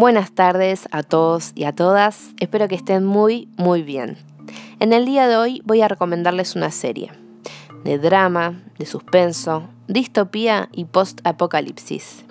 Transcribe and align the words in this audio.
Buenas 0.00 0.32
tardes 0.32 0.88
a 0.92 1.02
todos 1.02 1.52
y 1.54 1.64
a 1.64 1.74
todas, 1.74 2.30
espero 2.40 2.68
que 2.68 2.74
estén 2.74 3.04
muy, 3.04 3.48
muy 3.58 3.82
bien. 3.82 4.16
En 4.78 4.94
el 4.94 5.04
día 5.04 5.28
de 5.28 5.36
hoy 5.36 5.60
voy 5.66 5.82
a 5.82 5.88
recomendarles 5.88 6.56
una 6.56 6.70
serie 6.70 7.12
de 7.84 7.98
drama, 7.98 8.62
de 8.78 8.86
suspenso, 8.86 9.68
distopía 9.88 10.70
y 10.72 10.86
post-apocalipsis. 10.86 12.24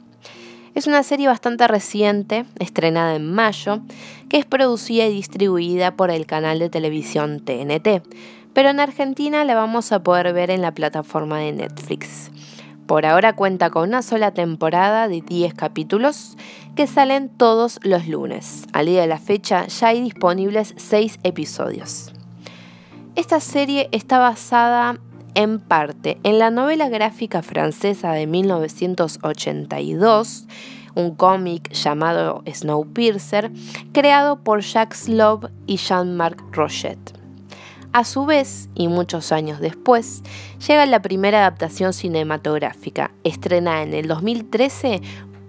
Es 0.74 0.88
una 0.88 1.04
serie 1.04 1.28
bastante 1.28 1.68
reciente, 1.68 2.46
estrenada 2.58 3.14
en 3.14 3.32
mayo, 3.32 3.82
que 4.30 4.40
es 4.40 4.46
producida 4.46 5.06
y 5.06 5.14
distribuida 5.14 5.96
por 5.96 6.10
el 6.10 6.26
canal 6.26 6.58
de 6.58 6.72
televisión 6.72 7.40
TNT, 7.40 8.02
pero 8.52 8.70
en 8.70 8.80
Argentina 8.80 9.46
la 9.46 9.54
vamos 9.54 9.92
a 9.92 10.02
poder 10.02 10.34
ver 10.34 10.50
en 10.50 10.64
la 10.64 10.74
plataforma 10.74 11.38
de 11.38 11.52
Netflix. 11.52 12.32
Por 12.88 13.06
ahora 13.06 13.36
cuenta 13.36 13.70
con 13.70 13.88
una 13.88 14.02
sola 14.02 14.32
temporada 14.32 15.08
de 15.08 15.22
10 15.22 15.54
capítulos 15.54 16.36
que 16.80 16.88
salen 16.88 17.28
todos 17.28 17.78
los 17.84 18.08
lunes. 18.08 18.64
Al 18.72 18.86
día 18.86 19.02
de 19.02 19.08
la 19.08 19.20
fecha 19.20 19.68
ya 19.68 19.90
hay 19.90 20.00
disponibles 20.00 20.74
6 20.78 21.20
episodios. 21.24 22.14
Esta 23.18 23.42
serie 23.42 23.90
está 23.92 24.18
basada 24.18 24.98
en 25.36 25.60
parte 25.60 26.20
en 26.24 26.40
la 26.40 26.52
novela 26.52 26.88
gráfica 26.88 27.42
francesa 27.42 28.14
de 28.14 28.28
1982, 28.28 30.46
un 30.96 31.16
cómic 31.16 31.70
llamado 31.74 32.44
Snowpiercer, 32.48 33.52
creado 33.92 34.42
por 34.42 34.62
Jacques 34.62 35.10
Love 35.10 35.48
y 35.68 35.76
Jean-Marc 35.76 36.42
Rochet. 36.56 37.20
A 37.92 38.06
su 38.06 38.26
vez, 38.26 38.70
y 38.76 38.88
muchos 38.88 39.32
años 39.32 39.60
después, 39.60 40.22
llega 40.66 40.86
la 40.86 41.02
primera 41.02 41.40
adaptación 41.40 41.92
cinematográfica, 41.92 43.12
estrenada 43.24 43.82
en 43.82 43.96
el 43.96 44.08
2013 44.08 45.02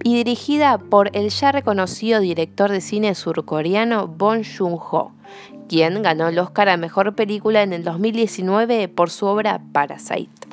y 0.02 0.14
dirigida 0.14 0.78
por 0.78 1.14
el 1.16 1.30
ya 1.30 1.52
reconocido 1.52 2.20
director 2.20 2.70
de 2.70 2.80
cine 2.80 3.14
surcoreano 3.14 4.08
Bong 4.08 4.44
Joon-ho, 4.44 5.12
quien 5.68 6.02
ganó 6.02 6.28
el 6.28 6.38
Oscar 6.38 6.68
a 6.68 6.76
Mejor 6.76 7.14
Película 7.14 7.62
en 7.62 7.72
el 7.72 7.84
2019 7.84 8.88
por 8.88 9.10
su 9.10 9.26
obra 9.26 9.60
Parasite. 9.72 10.48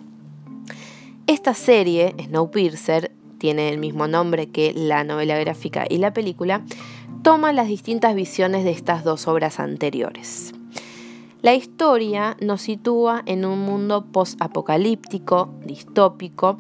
Esta 1.28 1.54
serie, 1.54 2.16
Snowpiercer, 2.24 3.12
tiene 3.38 3.70
el 3.70 3.78
mismo 3.78 4.08
nombre 4.08 4.50
que 4.50 4.74
la 4.74 5.04
novela 5.04 5.38
gráfica 5.38 5.86
y 5.90 5.98
la 5.98 6.14
película, 6.14 6.64
toma 7.24 7.54
las 7.54 7.68
distintas 7.68 8.16
visiones 8.16 8.64
de 8.64 8.72
estas 8.72 9.04
dos 9.04 9.28
obras 9.28 9.60
anteriores. 9.60 10.54
La 11.42 11.54
historia 11.54 12.36
nos 12.42 12.62
sitúa 12.62 13.22
en 13.26 13.46
un 13.46 13.60
mundo 13.60 14.06
post-apocalíptico, 14.12 15.54
distópico, 15.66 16.60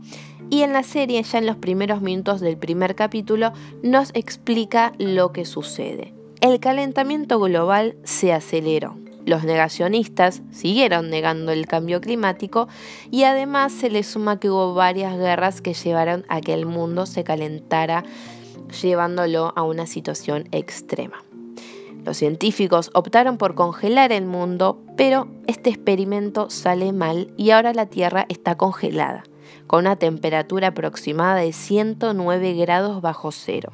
y 0.50 0.62
en 0.62 0.74
la 0.74 0.84
serie, 0.84 1.22
ya 1.24 1.40
en 1.40 1.46
los 1.46 1.58
primeros 1.58 2.02
minutos 2.02 2.40
del 2.42 2.58
primer 2.58 2.96
capítulo, 2.96 3.52
nos 3.84 4.12
explica 4.14 4.94
lo 4.98 5.32
que 5.32 5.46
sucede 5.46 6.18
el 6.42 6.60
calentamiento 6.60 7.40
global 7.40 7.96
se 8.04 8.34
aceleró. 8.34 8.96
Los 9.26 9.44
negacionistas 9.44 10.42
siguieron 10.52 11.10
negando 11.10 11.52
el 11.52 11.68
cambio 11.68 12.00
climático 12.00 12.68
y 13.12 13.24
además 13.24 13.74
se 13.74 13.90
le 13.90 14.04
suma 14.04 14.40
que 14.40 14.50
hubo 14.50 14.74
varias 14.74 15.18
guerras 15.18 15.62
que 15.62 15.74
llevaron 15.74 16.26
a 16.30 16.40
que 16.40 16.54
el 16.54 16.66
mundo 16.66 17.06
se 17.06 17.24
calentara, 17.24 18.04
llevándolo 18.82 19.52
a 19.56 19.64
una 19.64 19.86
situación 19.86 20.48
extrema. 20.52 21.24
Los 22.06 22.18
científicos 22.18 22.90
optaron 22.94 23.38
por 23.38 23.56
congelar 23.56 24.14
el 24.14 24.26
mundo, 24.26 24.80
pero 24.96 25.28
este 25.48 25.72
experimento 25.72 26.50
sale 26.50 26.94
mal 26.94 27.34
y 27.36 27.50
ahora 27.50 27.74
la 27.74 27.88
Tierra 27.88 28.26
está 28.30 28.56
congelada, 28.56 29.26
con 29.68 29.82
una 29.82 29.98
temperatura 29.98 30.70
aproximada 30.70 31.36
de 31.36 31.54
109 31.54 32.54
grados 32.54 33.02
bajo 33.02 33.32
cero. 33.32 33.72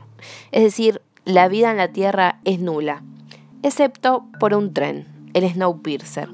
Es 0.51 0.63
decir, 0.63 1.01
la 1.25 1.47
vida 1.47 1.71
en 1.71 1.77
la 1.77 1.87
Tierra 1.89 2.39
es 2.43 2.59
nula, 2.59 3.03
excepto 3.61 4.25
por 4.39 4.53
un 4.53 4.73
tren, 4.73 5.07
el 5.33 5.49
Snowpiercer. 5.49 6.29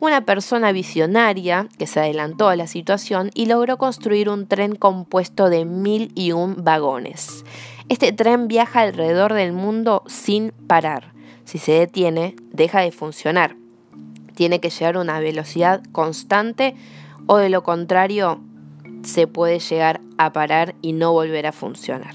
Una 0.00 0.24
persona 0.24 0.70
visionaria 0.70 1.66
que 1.76 1.88
se 1.88 1.98
adelantó 1.98 2.48
a 2.48 2.54
la 2.54 2.68
situación 2.68 3.32
y 3.34 3.46
logró 3.46 3.78
construir 3.78 4.28
un 4.28 4.46
tren 4.46 4.76
compuesto 4.76 5.50
de 5.50 5.64
mil 5.64 6.12
y 6.14 6.30
un 6.30 6.62
vagones. 6.62 7.44
Este 7.88 8.12
tren 8.12 8.46
viaja 8.46 8.82
alrededor 8.82 9.34
del 9.34 9.52
mundo 9.52 10.04
sin 10.06 10.52
parar. 10.68 11.12
Si 11.44 11.58
se 11.58 11.72
detiene, 11.72 12.36
deja 12.52 12.80
de 12.80 12.92
funcionar. 12.92 13.56
Tiene 14.36 14.60
que 14.60 14.70
llegar 14.70 14.96
a 14.96 15.00
una 15.00 15.18
velocidad 15.18 15.82
constante 15.90 16.76
o 17.26 17.38
de 17.38 17.48
lo 17.48 17.64
contrario 17.64 18.40
se 19.02 19.26
puede 19.26 19.58
llegar 19.58 20.00
a 20.16 20.32
parar 20.32 20.74
y 20.82 20.92
no 20.92 21.12
volver 21.12 21.46
a 21.46 21.52
funcionar. 21.52 22.14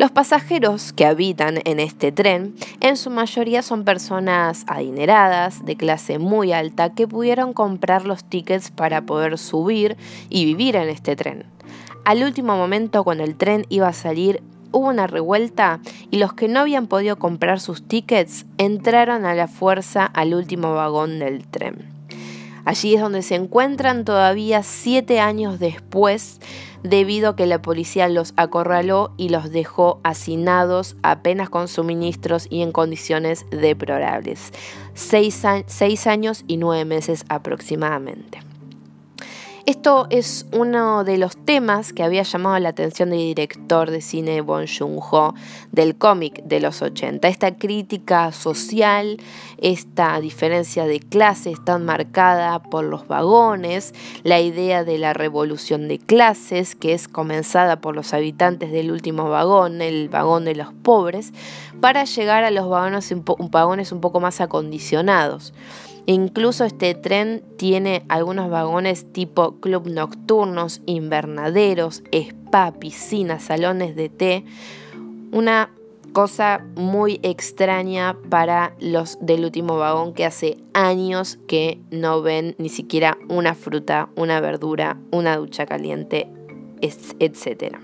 Los 0.00 0.10
pasajeros 0.10 0.94
que 0.94 1.04
habitan 1.04 1.58
en 1.66 1.78
este 1.78 2.10
tren 2.10 2.54
en 2.80 2.96
su 2.96 3.10
mayoría 3.10 3.60
son 3.60 3.84
personas 3.84 4.64
adineradas, 4.66 5.62
de 5.66 5.76
clase 5.76 6.18
muy 6.18 6.54
alta, 6.54 6.94
que 6.94 7.06
pudieron 7.06 7.52
comprar 7.52 8.06
los 8.06 8.24
tickets 8.24 8.70
para 8.70 9.02
poder 9.02 9.36
subir 9.36 9.98
y 10.30 10.46
vivir 10.46 10.76
en 10.76 10.88
este 10.88 11.16
tren. 11.16 11.44
Al 12.06 12.22
último 12.22 12.56
momento, 12.56 13.04
cuando 13.04 13.24
el 13.24 13.36
tren 13.36 13.66
iba 13.68 13.88
a 13.88 13.92
salir, 13.92 14.42
hubo 14.72 14.88
una 14.88 15.06
revuelta 15.06 15.80
y 16.10 16.16
los 16.16 16.32
que 16.32 16.48
no 16.48 16.60
habían 16.60 16.86
podido 16.86 17.18
comprar 17.18 17.60
sus 17.60 17.86
tickets 17.86 18.46
entraron 18.56 19.26
a 19.26 19.34
la 19.34 19.48
fuerza 19.48 20.06
al 20.06 20.32
último 20.32 20.72
vagón 20.72 21.18
del 21.18 21.46
tren. 21.46 21.89
Allí 22.64 22.94
es 22.94 23.00
donde 23.00 23.22
se 23.22 23.34
encuentran 23.34 24.04
todavía 24.04 24.62
siete 24.62 25.20
años 25.20 25.58
después 25.58 26.40
debido 26.82 27.30
a 27.30 27.36
que 27.36 27.46
la 27.46 27.62
policía 27.62 28.08
los 28.08 28.32
acorraló 28.36 29.12
y 29.16 29.28
los 29.28 29.50
dejó 29.50 30.00
hacinados 30.02 30.96
apenas 31.02 31.50
con 31.50 31.68
suministros 31.68 32.46
y 32.50 32.62
en 32.62 32.72
condiciones 32.72 33.46
deplorables. 33.50 34.52
Seis, 34.94 35.42
seis 35.66 36.06
años 36.06 36.44
y 36.46 36.56
nueve 36.56 36.84
meses 36.84 37.24
aproximadamente. 37.28 38.49
Esto 39.70 40.08
es 40.10 40.46
uno 40.50 41.04
de 41.04 41.16
los 41.16 41.36
temas 41.36 41.92
que 41.92 42.02
había 42.02 42.24
llamado 42.24 42.58
la 42.58 42.70
atención 42.70 43.10
del 43.10 43.20
director 43.20 43.92
de 43.92 44.00
cine 44.00 44.40
Bong 44.40 44.66
Joon-ho 44.66 45.32
del 45.70 45.96
cómic 45.96 46.42
de 46.42 46.58
los 46.58 46.82
80. 46.82 47.28
Esta 47.28 47.54
crítica 47.54 48.32
social, 48.32 49.18
esta 49.58 50.20
diferencia 50.20 50.86
de 50.86 50.98
clases 50.98 51.64
tan 51.64 51.84
marcada 51.84 52.60
por 52.60 52.82
los 52.82 53.06
vagones, 53.06 53.94
la 54.24 54.40
idea 54.40 54.82
de 54.82 54.98
la 54.98 55.12
revolución 55.12 55.86
de 55.86 55.98
clases 55.98 56.74
que 56.74 56.92
es 56.92 57.06
comenzada 57.06 57.80
por 57.80 57.94
los 57.94 58.12
habitantes 58.12 58.72
del 58.72 58.90
último 58.90 59.30
vagón, 59.30 59.82
el 59.82 60.08
vagón 60.08 60.46
de 60.46 60.56
los 60.56 60.72
pobres, 60.72 61.32
para 61.80 62.02
llegar 62.06 62.42
a 62.42 62.50
los 62.50 62.68
vagones 62.68 63.12
un 63.12 64.00
poco 64.00 64.18
más 64.18 64.40
acondicionados. 64.40 65.54
Incluso 66.06 66.64
este 66.64 66.94
tren 66.94 67.42
tiene 67.56 68.04
algunos 68.08 68.50
vagones 68.50 69.12
tipo 69.12 69.60
club 69.60 69.88
nocturnos, 69.88 70.82
invernaderos, 70.86 72.02
spa, 72.12 72.72
piscinas, 72.72 73.44
salones 73.44 73.94
de 73.96 74.08
té. 74.08 74.44
Una 75.32 75.70
cosa 76.12 76.64
muy 76.74 77.20
extraña 77.22 78.16
para 78.28 78.74
los 78.80 79.18
del 79.20 79.44
último 79.44 79.76
vagón 79.76 80.12
que 80.12 80.24
hace 80.24 80.58
años 80.72 81.38
que 81.46 81.80
no 81.90 82.22
ven 82.22 82.56
ni 82.58 82.68
siquiera 82.68 83.16
una 83.28 83.54
fruta, 83.54 84.08
una 84.16 84.40
verdura, 84.40 84.98
una 85.12 85.36
ducha 85.36 85.66
caliente, 85.66 86.28
etc. 86.80 87.76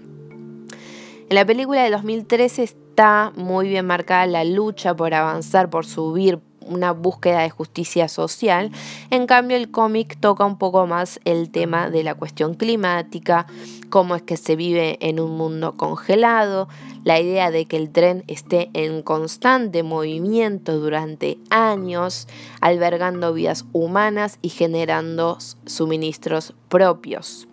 En 1.28 1.34
la 1.34 1.44
película 1.44 1.82
de 1.82 1.90
2013 1.90 2.62
está 2.62 3.32
muy 3.36 3.68
bien 3.68 3.86
marcada 3.86 4.26
la 4.26 4.44
lucha 4.44 4.94
por 4.94 5.14
avanzar, 5.14 5.70
por 5.70 5.86
subir, 5.86 6.40
una 6.68 6.92
búsqueda 6.92 7.40
de 7.40 7.50
justicia 7.50 8.08
social. 8.08 8.70
En 9.10 9.26
cambio, 9.26 9.56
el 9.56 9.70
cómic 9.70 10.18
toca 10.20 10.44
un 10.44 10.58
poco 10.58 10.86
más 10.86 11.20
el 11.24 11.50
tema 11.50 11.90
de 11.90 12.02
la 12.02 12.14
cuestión 12.14 12.54
climática, 12.54 13.46
cómo 13.90 14.14
es 14.14 14.22
que 14.22 14.36
se 14.36 14.56
vive 14.56 14.98
en 15.00 15.20
un 15.20 15.36
mundo 15.36 15.76
congelado, 15.76 16.68
la 17.04 17.20
idea 17.20 17.50
de 17.50 17.66
que 17.66 17.76
el 17.76 17.90
tren 17.90 18.24
esté 18.26 18.70
en 18.72 19.02
constante 19.02 19.82
movimiento 19.82 20.78
durante 20.78 21.38
años, 21.50 22.28
albergando 22.60 23.32
vidas 23.32 23.64
humanas 23.72 24.38
y 24.42 24.48
generando 24.48 25.38
suministros 25.66 26.54
propios 26.68 27.48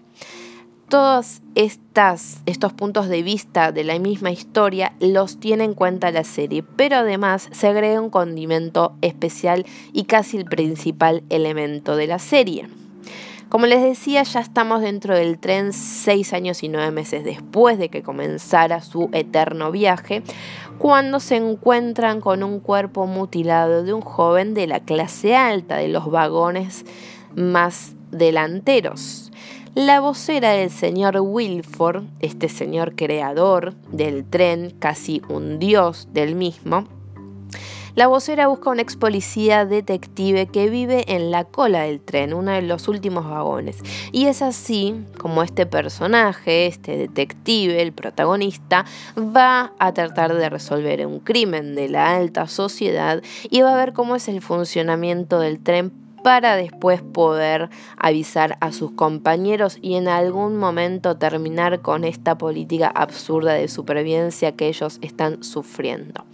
todos 0.94 1.42
estos 1.56 2.74
puntos 2.74 3.10
de 3.10 3.24
vista 3.24 3.72
de 3.72 3.84
la 3.84 3.98
misma 3.98 4.30
historia 4.30 4.94
los 5.00 5.40
tiene 5.40 5.64
en 5.64 5.74
cuenta 5.74 6.12
la 6.12 6.24
serie, 6.24 6.62
pero 6.62 6.98
además 6.98 7.50
se 7.52 7.68
agrega 7.68 8.00
un 8.00 8.12
condimento 8.12 8.94
especial 9.02 9.66
y 9.92 10.04
casi 10.04 10.38
el 10.38 10.46
principal 10.46 11.24
elemento 11.32 11.96
de 11.96 12.06
la 12.06 12.20
serie. 12.20 12.68
Como 13.50 13.66
les 13.66 13.82
decía, 13.82 14.22
ya 14.22 14.40
estamos 14.40 14.82
dentro 14.82 15.16
del 15.16 15.40
tren 15.40 15.74
seis 15.74 16.32
años 16.32 16.62
y 16.62 16.70
nueve 16.70 16.92
meses 16.92 17.24
después 17.24 17.80
de 17.80 17.90
que 17.90 18.04
comenzara 18.04 18.80
su 18.82 19.10
eterno 19.14 19.72
viaje, 19.72 20.22
cuando 20.78 21.20
se 21.20 21.38
encuentran 21.38 22.22
con 22.22 22.44
un 22.44 22.60
cuerpo 22.60 23.08
mutilado 23.08 23.82
de 23.82 23.94
un 23.94 24.02
joven 24.02 24.54
de 24.54 24.68
la 24.68 24.80
clase 24.80 25.36
alta, 25.36 25.78
de 25.78 25.88
los 25.88 26.12
vagones 26.12 26.86
más 27.36 27.96
delanteros. 28.12 29.23
La 29.76 30.02
vocera 30.02 30.52
del 30.52 30.70
señor 30.70 31.18
Wilford, 31.20 32.04
este 32.20 32.48
señor 32.48 32.96
creador 32.96 33.74
del 33.92 34.24
tren, 34.24 34.70
casi 34.78 35.24
un 35.30 35.58
dios 35.58 36.10
del 36.14 36.36
mismo, 36.36 36.88
la 37.96 38.06
vocera 38.06 38.46
busca 38.48 38.70
un 38.70 38.80
ex 38.80 38.96
policía 38.96 39.66
detective 39.66 40.46
que 40.46 40.70
vive 40.70 41.06
en 41.16 41.32
la 41.32 41.46
cola 41.46 41.82
del 41.82 42.02
tren, 42.02 42.36
uno 42.36 42.52
de 42.52 42.62
los 42.62 42.88
últimos 42.88 43.28
vagones. 43.28 43.78
Y 44.12 44.26
es 44.26 44.44
así 44.44 44.96
como 45.18 45.42
este 45.42 45.66
personaje, 45.66 46.68
este 46.68 46.96
detective, 46.96 47.82
el 47.82 47.94
protagonista, 47.94 48.86
va 49.18 49.74
a 49.80 49.92
tratar 49.92 50.36
de 50.36 50.50
resolver 50.50 51.06
un 51.08 51.20
crimen 51.20 51.74
de 51.74 51.90
la 51.90 52.16
alta 52.16 52.48
sociedad 52.48 53.24
y 53.50 53.62
va 53.62 53.74
a 53.74 53.78
ver 53.78 53.94
cómo 53.94 54.16
es 54.16 54.28
el 54.28 54.42
funcionamiento 54.42 55.40
del 55.40 55.60
tren 55.60 56.03
para 56.24 56.56
después 56.56 57.02
poder 57.02 57.70
avisar 57.98 58.58
a 58.62 58.72
sus 58.72 58.92
compañeros 58.92 59.78
y 59.82 59.96
en 59.96 60.08
algún 60.08 60.58
momento 60.58 61.18
terminar 61.18 61.82
con 61.82 62.04
esta 62.04 62.38
política 62.38 62.88
absurda 62.88 63.54
de 63.54 63.68
supervivencia 63.68 64.54
que 64.54 64.68
ellos 64.68 65.00
están 65.02 65.44
sufriendo. 65.44 66.26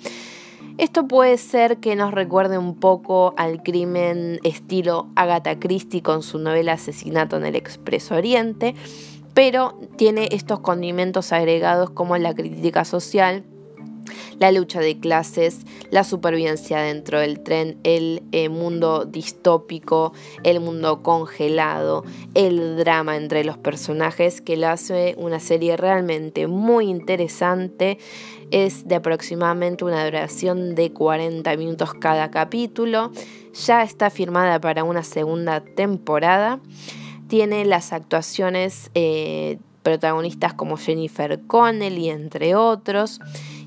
Esto 0.77 1.07
puede 1.09 1.37
ser 1.37 1.79
que 1.79 1.97
nos 1.97 2.13
recuerde 2.13 2.57
un 2.57 2.75
poco 2.75 3.33
al 3.35 3.63
crimen 3.63 4.39
estilo 4.43 5.07
Agatha 5.15 5.59
Christie 5.59 6.01
con 6.01 6.23
su 6.23 6.39
novela 6.39 6.73
Asesinato 6.73 7.35
en 7.35 7.45
el 7.45 7.57
Expreso 7.57 8.15
Oriente, 8.15 8.75
pero 9.33 9.77
tiene 9.97 10.29
estos 10.31 10.61
condimentos 10.61 11.33
agregados 11.33 11.89
como 11.89 12.15
la 12.17 12.33
crítica 12.33 12.85
social, 12.85 13.43
la 14.39 14.51
lucha 14.51 14.79
de 14.79 14.99
clases, 14.99 15.65
la 15.91 16.03
supervivencia 16.03 16.79
dentro 16.79 17.19
del 17.19 17.41
tren, 17.41 17.77
el 17.83 18.23
eh, 18.31 18.49
mundo 18.49 19.05
distópico, 19.05 20.13
el 20.43 20.59
mundo 20.59 21.03
congelado, 21.03 22.03
el 22.33 22.77
drama 22.77 23.17
entre 23.17 23.43
los 23.43 23.57
personajes 23.57 24.41
que 24.41 24.57
lo 24.57 24.67
hace 24.67 25.15
una 25.17 25.39
serie 25.39 25.77
realmente 25.77 26.47
muy 26.47 26.89
interesante 26.89 27.97
es 28.51 28.87
de 28.87 28.95
aproximadamente 28.95 29.85
una 29.85 30.03
duración 30.05 30.75
de 30.75 30.91
40 30.91 31.55
minutos 31.57 31.93
cada 31.93 32.31
capítulo. 32.31 33.11
Ya 33.65 33.83
está 33.83 34.09
firmada 34.09 34.59
para 34.59 34.83
una 34.83 35.03
segunda 35.03 35.61
temporada. 35.61 36.59
Tiene 37.27 37.65
las 37.65 37.93
actuaciones 37.93 38.89
eh, 38.95 39.59
protagonistas 39.83 40.53
como 40.53 40.77
Jennifer 40.77 41.39
Connelly, 41.45 42.09
entre 42.09 42.55
otros. 42.55 43.19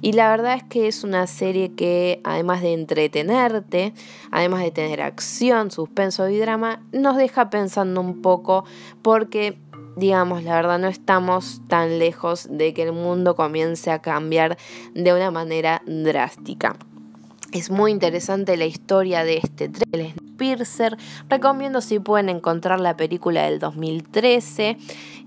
Y 0.02 0.12
la 0.12 0.28
verdad 0.30 0.54
es 0.54 0.64
que 0.64 0.88
es 0.88 1.04
una 1.04 1.26
serie 1.28 1.72
que, 1.74 2.20
además 2.24 2.60
de 2.60 2.74
entretenerte, 2.74 3.94
además 4.32 4.62
de 4.62 4.72
tener 4.72 5.00
acción, 5.00 5.70
suspenso 5.70 6.28
y 6.28 6.38
drama, 6.38 6.82
nos 6.92 7.16
deja 7.16 7.48
pensando 7.50 8.00
un 8.00 8.20
poco 8.20 8.64
porque 9.00 9.56
digamos, 9.94 10.42
la 10.42 10.54
verdad 10.54 10.78
no 10.78 10.88
estamos 10.88 11.60
tan 11.68 11.98
lejos 11.98 12.48
de 12.50 12.72
que 12.72 12.82
el 12.82 12.92
mundo 12.92 13.36
comience 13.36 13.90
a 13.90 14.00
cambiar 14.00 14.56
de 14.94 15.12
una 15.12 15.30
manera 15.30 15.82
drástica. 15.86 16.76
Es 17.52 17.70
muy 17.70 17.90
interesante 17.90 18.56
la 18.56 18.64
historia 18.64 19.24
de 19.24 19.36
este 19.36 19.68
tren, 19.68 20.14
Piercer. 20.38 20.96
Recomiendo 21.28 21.82
si 21.82 21.98
pueden 21.98 22.30
encontrar 22.30 22.80
la 22.80 22.96
película 22.96 23.42
del 23.42 23.58
2013 23.58 24.78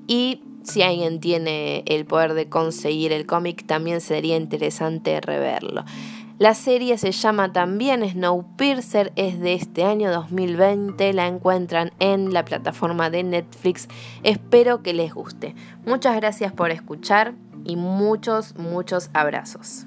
y 0.07 0.42
si 0.65 0.81
alguien 0.81 1.19
tiene 1.19 1.83
el 1.85 2.06
poder 2.06 2.33
de 2.33 2.50
conseguir 2.50 3.13
el 3.13 3.25
cómic 3.25 3.65
también 3.65 4.01
sería 4.01 4.35
interesante 4.35 5.21
reverlo. 5.21 5.85
La 6.38 6.53
serie 6.53 6.97
se 6.97 7.13
llama 7.13 7.53
también 7.53 8.07
Snowpiercer, 8.09 9.13
es 9.15 9.39
de 9.39 9.53
este 9.53 9.85
año 9.85 10.12
2020, 10.12 11.13
la 11.13 11.27
encuentran 11.27 11.94
en 12.00 12.33
la 12.33 12.44
plataforma 12.44 13.09
de 13.09 13.23
Netflix. 13.23 13.88
Espero 14.23 14.83
que 14.83 14.94
les 14.94 15.13
guste. 15.13 15.56
Muchas 15.85 16.17
gracias 16.17 16.51
por 16.51 16.71
escuchar 16.71 17.35
y 17.63 17.77
muchos, 17.77 18.57
muchos 18.57 19.09
abrazos. 19.13 19.85